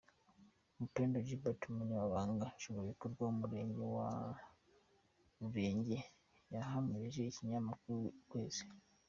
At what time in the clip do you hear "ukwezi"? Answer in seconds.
8.19-8.63